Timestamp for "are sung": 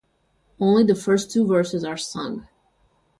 1.83-2.47